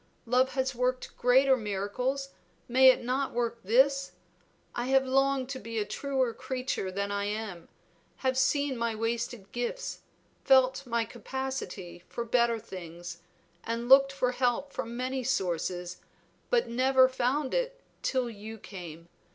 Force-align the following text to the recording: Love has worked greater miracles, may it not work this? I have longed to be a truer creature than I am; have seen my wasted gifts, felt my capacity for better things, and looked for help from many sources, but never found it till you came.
Love 0.25 0.53
has 0.53 0.73
worked 0.73 1.15
greater 1.15 1.55
miracles, 1.55 2.29
may 2.67 2.87
it 2.89 3.03
not 3.03 3.33
work 3.35 3.59
this? 3.61 4.13
I 4.73 4.87
have 4.87 5.05
longed 5.05 5.47
to 5.49 5.59
be 5.59 5.77
a 5.77 5.85
truer 5.85 6.33
creature 6.33 6.89
than 6.91 7.11
I 7.11 7.25
am; 7.25 7.69
have 8.25 8.35
seen 8.35 8.77
my 8.79 8.95
wasted 8.95 9.51
gifts, 9.51 9.99
felt 10.43 10.87
my 10.87 11.05
capacity 11.05 12.03
for 12.09 12.25
better 12.25 12.57
things, 12.57 13.19
and 13.63 13.87
looked 13.87 14.11
for 14.11 14.31
help 14.31 14.73
from 14.73 14.97
many 14.97 15.23
sources, 15.23 15.97
but 16.49 16.67
never 16.67 17.07
found 17.07 17.53
it 17.53 17.79
till 18.01 18.27
you 18.27 18.57
came. 18.57 19.07